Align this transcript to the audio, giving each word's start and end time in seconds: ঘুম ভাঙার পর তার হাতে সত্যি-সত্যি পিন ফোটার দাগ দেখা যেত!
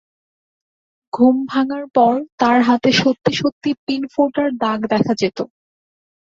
ঘুম 1.13 1.35
ভাঙার 1.45 1.85
পর 1.95 2.13
তার 2.39 2.57
হাতে 2.61 2.89
সত্যি-সত্যি 3.01 3.71
পিন 3.85 4.01
ফোটার 4.13 4.49
দাগ 4.63 4.79
দেখা 4.93 5.13
যেত! 5.21 5.37